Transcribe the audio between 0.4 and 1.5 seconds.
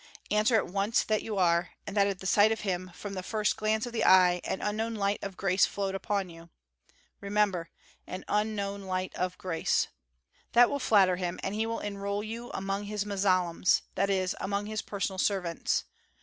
at once that you